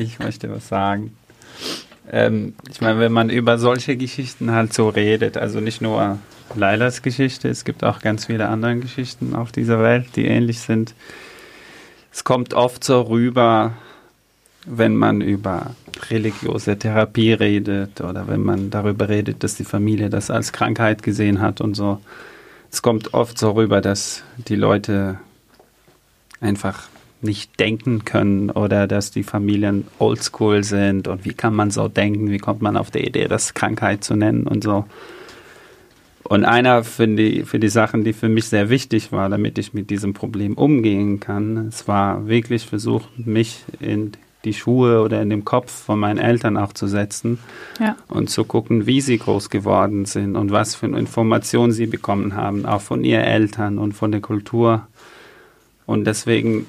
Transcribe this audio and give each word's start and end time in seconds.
Ich 0.00 0.18
möchte 0.18 0.50
was 0.50 0.66
sagen. 0.66 1.14
Ähm, 2.10 2.54
ich 2.70 2.80
meine, 2.80 2.98
wenn 3.00 3.12
man 3.12 3.28
über 3.28 3.58
solche 3.58 3.98
Geschichten 3.98 4.50
halt 4.50 4.72
so 4.72 4.88
redet, 4.88 5.36
also 5.36 5.60
nicht 5.60 5.82
nur 5.82 6.18
Lailas 6.54 7.02
Geschichte, 7.02 7.48
es 7.50 7.66
gibt 7.66 7.84
auch 7.84 8.00
ganz 8.00 8.26
viele 8.26 8.48
andere 8.48 8.76
Geschichten 8.76 9.34
auf 9.34 9.52
dieser 9.52 9.82
Welt, 9.82 10.06
die 10.16 10.24
ähnlich 10.24 10.60
sind. 10.60 10.94
Es 12.10 12.24
kommt 12.24 12.54
oft 12.54 12.82
so 12.82 13.02
rüber, 13.02 13.74
wenn 14.64 14.96
man 14.96 15.20
über 15.20 15.74
religiöse 16.08 16.78
Therapie 16.78 17.34
redet 17.34 18.00
oder 18.00 18.26
wenn 18.26 18.42
man 18.42 18.70
darüber 18.70 19.10
redet, 19.10 19.44
dass 19.44 19.56
die 19.56 19.64
Familie 19.64 20.08
das 20.08 20.30
als 20.30 20.52
Krankheit 20.52 21.02
gesehen 21.02 21.42
hat 21.42 21.60
und 21.60 21.74
so. 21.74 22.00
Es 22.72 22.80
kommt 22.80 23.12
oft 23.12 23.38
so 23.38 23.50
rüber, 23.50 23.82
dass 23.82 24.22
die 24.48 24.56
Leute 24.56 25.18
einfach 26.40 26.89
nicht 27.22 27.58
denken 27.60 28.04
können 28.04 28.50
oder 28.50 28.86
dass 28.86 29.10
die 29.10 29.22
Familien 29.22 29.86
oldschool 29.98 30.64
sind 30.64 31.08
und 31.08 31.24
wie 31.24 31.34
kann 31.34 31.54
man 31.54 31.70
so 31.70 31.88
denken, 31.88 32.30
wie 32.30 32.38
kommt 32.38 32.62
man 32.62 32.76
auf 32.76 32.90
die 32.90 33.06
Idee, 33.06 33.28
das 33.28 33.54
Krankheit 33.54 34.04
zu 34.04 34.16
nennen 34.16 34.46
und 34.46 34.64
so. 34.64 34.84
Und 36.24 36.44
einer 36.44 36.84
für 36.84 37.08
die, 37.08 37.42
für 37.42 37.58
die 37.58 37.68
Sachen, 37.68 38.04
die 38.04 38.12
für 38.12 38.28
mich 38.28 38.44
sehr 38.44 38.70
wichtig 38.70 39.10
war, 39.10 39.28
damit 39.28 39.58
ich 39.58 39.74
mit 39.74 39.90
diesem 39.90 40.14
Problem 40.14 40.54
umgehen 40.54 41.18
kann, 41.18 41.68
es 41.68 41.88
war 41.88 42.28
wirklich 42.28 42.66
versucht, 42.66 43.08
mich 43.18 43.64
in 43.80 44.12
die 44.44 44.54
Schuhe 44.54 45.02
oder 45.02 45.20
in 45.20 45.28
den 45.28 45.44
Kopf 45.44 45.70
von 45.70 45.98
meinen 45.98 46.18
Eltern 46.18 46.56
auch 46.56 46.72
zu 46.72 46.86
setzen 46.86 47.38
ja. 47.78 47.96
und 48.08 48.30
zu 48.30 48.44
gucken, 48.44 48.86
wie 48.86 49.00
sie 49.00 49.18
groß 49.18 49.50
geworden 49.50 50.06
sind 50.06 50.36
und 50.36 50.50
was 50.50 50.74
für 50.74 50.86
Informationen 50.86 51.72
sie 51.72 51.86
bekommen 51.86 52.34
haben, 52.34 52.64
auch 52.64 52.80
von 52.80 53.04
ihren 53.04 53.24
Eltern 53.24 53.78
und 53.78 53.92
von 53.92 54.12
der 54.12 54.20
Kultur. 54.20 54.86
Und 55.84 56.04
deswegen, 56.04 56.66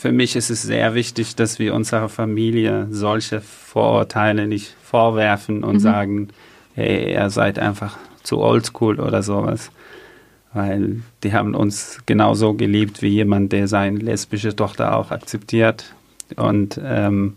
für 0.00 0.12
mich 0.12 0.34
ist 0.34 0.48
es 0.48 0.62
sehr 0.62 0.94
wichtig, 0.94 1.36
dass 1.36 1.58
wir 1.58 1.74
unserer 1.74 2.08
Familie 2.08 2.88
solche 2.90 3.42
Vorurteile 3.42 4.46
nicht 4.46 4.74
vorwerfen 4.82 5.62
und 5.62 5.74
mhm. 5.74 5.80
sagen, 5.80 6.28
hey, 6.74 7.12
ihr 7.12 7.28
seid 7.28 7.58
einfach 7.58 7.98
zu 8.22 8.38
oldschool 8.38 8.98
oder 8.98 9.22
sowas. 9.22 9.70
Weil 10.54 11.02
die 11.22 11.34
haben 11.34 11.54
uns 11.54 11.98
genauso 12.06 12.54
geliebt 12.54 13.02
wie 13.02 13.08
jemand, 13.08 13.52
der 13.52 13.68
seine 13.68 13.98
lesbische 13.98 14.56
Tochter 14.56 14.96
auch 14.96 15.10
akzeptiert 15.10 15.94
und 16.36 16.80
ähm, 16.82 17.34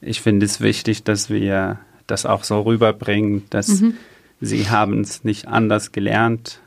ich 0.00 0.20
finde 0.20 0.46
es 0.46 0.60
wichtig, 0.60 1.04
dass 1.04 1.30
wir 1.30 1.78
das 2.08 2.26
auch 2.26 2.42
so 2.42 2.62
rüberbringen, 2.62 3.44
dass 3.50 3.80
mhm. 3.80 3.94
sie 4.40 4.68
haben 4.68 5.00
es 5.00 5.22
nicht 5.22 5.46
anders 5.46 5.92
gelernt. 5.92 6.60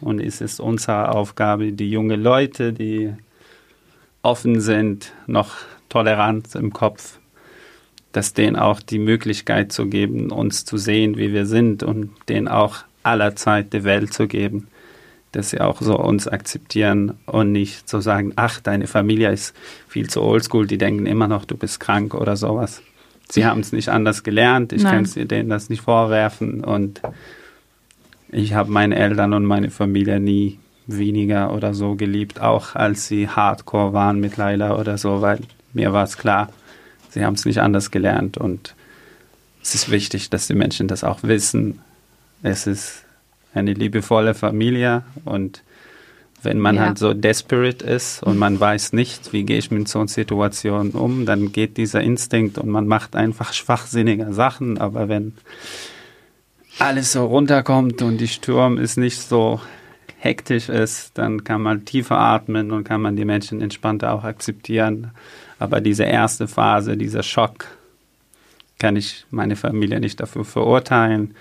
Und 0.00 0.20
es 0.20 0.40
ist 0.40 0.60
unsere 0.60 1.10
Aufgabe, 1.10 1.72
die 1.72 1.90
jungen 1.90 2.22
Leute, 2.22 2.72
die 2.72 3.12
offen 4.22 4.60
sind, 4.60 5.12
noch 5.26 5.56
tolerant 5.88 6.54
im 6.54 6.72
Kopf, 6.72 7.18
dass 8.12 8.34
denen 8.34 8.56
auch 8.56 8.80
die 8.80 8.98
Möglichkeit 8.98 9.72
zu 9.72 9.86
geben, 9.86 10.30
uns 10.30 10.64
zu 10.64 10.76
sehen, 10.76 11.16
wie 11.16 11.32
wir 11.32 11.46
sind 11.46 11.82
und 11.82 12.10
denen 12.28 12.48
auch 12.48 12.78
aller 13.02 13.36
Zeit 13.36 13.72
die 13.72 13.84
Welt 13.84 14.12
zu 14.12 14.26
geben 14.26 14.68
dass 15.32 15.50
sie 15.50 15.60
auch 15.60 15.80
so 15.80 15.98
uns 15.98 16.26
akzeptieren 16.26 17.14
und 17.26 17.52
nicht 17.52 17.88
so 17.88 18.00
sagen, 18.00 18.32
ach, 18.36 18.60
deine 18.60 18.86
Familie 18.86 19.30
ist 19.30 19.54
viel 19.86 20.08
zu 20.08 20.22
oldschool, 20.22 20.66
die 20.66 20.78
denken 20.78 21.06
immer 21.06 21.28
noch, 21.28 21.44
du 21.44 21.56
bist 21.56 21.80
krank 21.80 22.14
oder 22.14 22.36
sowas. 22.36 22.82
Sie 23.28 23.44
haben 23.44 23.60
es 23.60 23.72
nicht 23.72 23.90
anders 23.90 24.22
gelernt, 24.22 24.72
ich 24.72 24.84
kann 24.84 25.04
denen 25.14 25.50
das 25.50 25.68
nicht 25.68 25.82
vorwerfen. 25.82 26.64
Und 26.64 27.02
ich 28.30 28.54
habe 28.54 28.70
meine 28.70 28.96
Eltern 28.96 29.34
und 29.34 29.44
meine 29.44 29.70
Familie 29.70 30.18
nie 30.18 30.58
weniger 30.88 31.52
oder 31.52 31.74
so 31.74 31.94
geliebt, 31.94 32.40
auch 32.40 32.74
als 32.74 33.06
sie 33.06 33.28
hardcore 33.28 33.92
waren 33.92 34.18
mit 34.18 34.36
Laila 34.36 34.76
oder 34.76 34.98
so, 34.98 35.20
weil 35.20 35.40
mir 35.72 35.92
war 35.92 36.04
es 36.04 36.16
klar, 36.16 36.48
sie 37.10 37.24
haben 37.24 37.34
es 37.34 37.44
nicht 37.44 37.60
anders 37.60 37.90
gelernt 37.90 38.38
und 38.38 38.74
es 39.62 39.74
ist 39.74 39.90
wichtig, 39.90 40.30
dass 40.30 40.46
die 40.46 40.54
Menschen 40.54 40.88
das 40.88 41.04
auch 41.04 41.22
wissen. 41.22 41.80
Es 42.42 42.66
ist 42.66 43.04
eine 43.54 43.74
liebevolle 43.74 44.34
Familie 44.34 45.02
und 45.24 45.62
wenn 46.42 46.58
man 46.58 46.76
ja. 46.76 46.86
halt 46.86 46.98
so 46.98 47.14
desperate 47.14 47.84
ist 47.84 48.22
und 48.22 48.38
man 48.38 48.58
weiß 48.58 48.92
nicht, 48.92 49.32
wie 49.32 49.42
gehe 49.44 49.58
ich 49.58 49.70
mit 49.70 49.88
so 49.88 49.98
einer 49.98 50.08
Situation 50.08 50.90
um, 50.90 51.26
dann 51.26 51.52
geht 51.52 51.76
dieser 51.76 52.00
Instinkt 52.00 52.58
und 52.58 52.68
man 52.68 52.86
macht 52.86 53.16
einfach 53.16 53.52
schwachsinnige 53.52 54.32
Sachen. 54.32 54.78
Aber 54.78 55.08
wenn 55.08 55.34
alles 56.78 57.12
so 57.12 57.26
runterkommt 57.26 58.02
und 58.02 58.18
die 58.18 58.28
Sturm 58.28 58.78
ist 58.78 58.96
nicht 58.96 59.20
so 59.20 59.60
hektisch 60.16 60.68
ist, 60.68 61.12
dann 61.14 61.44
kann 61.44 61.62
man 61.62 61.84
tiefer 61.84 62.18
atmen 62.18 62.70
und 62.72 62.84
kann 62.84 63.00
man 63.00 63.16
die 63.16 63.24
Menschen 63.24 63.60
entspannter 63.60 64.12
auch 64.12 64.24
akzeptieren. 64.24 65.12
Aber 65.58 65.80
diese 65.80 66.04
erste 66.04 66.48
Phase, 66.48 66.96
dieser 66.96 67.22
Schock, 67.22 67.66
kann 68.78 68.96
ich 68.96 69.26
meine 69.30 69.56
Familie 69.56 70.00
nicht 70.00 70.20
dafür 70.20 70.44
verurteilen 70.44 71.34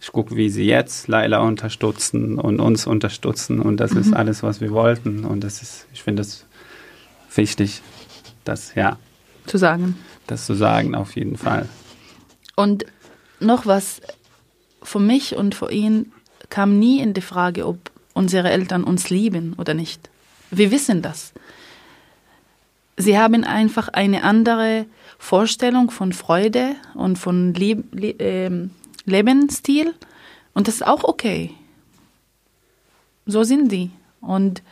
ich 0.00 0.12
gucke, 0.12 0.36
wie 0.36 0.48
sie 0.48 0.64
jetzt 0.64 1.08
Laila 1.08 1.40
unterstützen 1.40 2.38
und 2.38 2.60
uns 2.60 2.86
unterstützen 2.86 3.60
und 3.60 3.78
das 3.78 3.92
mhm. 3.92 4.00
ist 4.00 4.12
alles, 4.14 4.42
was 4.42 4.60
wir 4.60 4.70
wollten 4.70 5.24
und 5.24 5.42
das 5.42 5.62
ist, 5.62 5.86
ich 5.92 6.02
finde 6.02 6.22
es 6.22 6.44
wichtig, 7.34 7.82
das 8.44 8.74
ja 8.74 8.98
zu 9.46 9.58
sagen. 9.58 9.96
Das 10.26 10.46
zu 10.46 10.54
sagen, 10.54 10.94
auf 10.94 11.16
jeden 11.16 11.36
Fall. 11.36 11.68
Und 12.54 12.84
noch 13.40 13.66
was, 13.66 14.02
für 14.82 15.00
mich 15.00 15.36
und 15.36 15.54
für 15.54 15.70
ihn 15.70 16.12
kam 16.50 16.78
nie 16.78 17.00
in 17.00 17.14
die 17.14 17.20
Frage, 17.20 17.66
ob 17.66 17.78
unsere 18.18 18.50
Eltern 18.50 18.84
uns 18.84 19.10
lieben 19.10 19.54
oder 19.58 19.74
nicht. 19.74 20.10
Wir 20.50 20.70
wissen 20.70 21.02
das. 21.02 21.32
Sie 22.96 23.16
haben 23.16 23.44
einfach 23.44 23.88
eine 23.88 24.24
andere 24.24 24.86
Vorstellung 25.18 25.90
von 25.90 26.12
Freude 26.12 26.74
und 26.94 27.16
von 27.16 27.54
Lieb, 27.54 27.94
äh, 28.20 28.50
Lebensstil 29.04 29.94
und 30.52 30.66
das 30.66 30.76
ist 30.76 30.86
auch 30.86 31.04
okay. 31.04 31.52
So 33.24 33.44
sind 33.44 33.70
die. 33.70 33.90
Und 34.20 34.62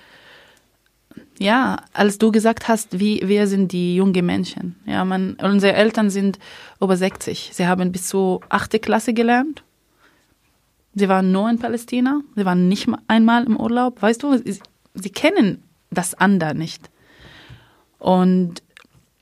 ja, 1.38 1.76
als 1.92 2.18
du 2.18 2.32
gesagt 2.32 2.66
hast, 2.66 2.98
wie 2.98 3.22
wir 3.24 3.46
sind 3.46 3.70
die 3.70 3.94
jungen 3.94 4.26
Menschen. 4.26 4.76
Ja, 4.86 5.04
man, 5.04 5.34
unsere 5.34 5.74
Eltern 5.74 6.10
sind 6.10 6.38
über 6.80 6.96
60. 6.96 7.50
Sie 7.52 7.66
haben 7.66 7.92
bis 7.92 8.08
zur 8.08 8.40
achte 8.48 8.80
Klasse 8.80 9.14
gelernt. 9.14 9.62
Sie 10.98 11.10
waren 11.10 11.30
nur 11.30 11.50
in 11.50 11.58
Palästina. 11.58 12.22
Sie 12.34 12.46
waren 12.46 12.68
nicht 12.68 12.88
einmal 13.06 13.44
im 13.44 13.60
Urlaub. 13.60 14.00
Weißt 14.00 14.22
du, 14.22 14.38
sie, 14.38 14.58
sie 14.94 15.10
kennen 15.10 15.62
das 15.90 16.14
andere 16.14 16.54
nicht. 16.54 16.90
Und 17.98 18.62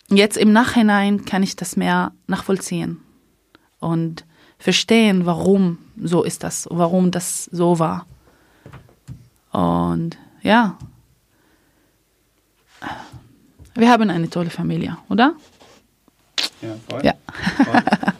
jetzt 0.09 0.37
im 0.37 0.53
Nachhinein 0.53 1.25
kann 1.25 1.43
ich 1.43 1.57
das 1.57 1.77
mehr 1.77 2.13
nachvollziehen. 2.29 3.01
Und 3.81 4.25
verstehen, 4.57 5.27
warum 5.27 5.79
so 6.01 6.23
ist 6.23 6.45
das, 6.45 6.69
warum 6.71 7.11
das 7.11 7.47
so 7.47 7.81
war. 7.81 8.07
Und 9.51 10.17
ja, 10.43 10.79
wir 13.75 13.91
haben 13.91 14.11
eine 14.11 14.31
tolle 14.31 14.51
Familie, 14.51 14.97
oder? 15.09 15.35
Ja, 16.63 16.77
voll. 16.89 17.05
Ja. 17.05 17.15
Voll. 17.65 18.14